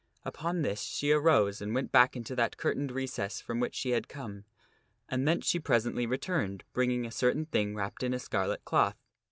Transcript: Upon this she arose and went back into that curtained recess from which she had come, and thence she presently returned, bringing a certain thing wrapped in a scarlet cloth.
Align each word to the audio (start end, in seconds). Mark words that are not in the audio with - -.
Upon 0.25 0.63
this 0.63 0.81
she 0.81 1.11
arose 1.11 1.61
and 1.61 1.75
went 1.75 1.91
back 1.91 2.15
into 2.17 2.35
that 2.35 2.57
curtained 2.57 2.91
recess 2.91 3.39
from 3.39 3.59
which 3.59 3.75
she 3.75 3.91
had 3.91 4.07
come, 4.07 4.45
and 5.07 5.27
thence 5.27 5.45
she 5.45 5.59
presently 5.59 6.07
returned, 6.07 6.63
bringing 6.73 7.05
a 7.05 7.11
certain 7.11 7.45
thing 7.45 7.75
wrapped 7.75 8.01
in 8.01 8.11
a 8.15 8.17
scarlet 8.17 8.65
cloth. 8.65 8.97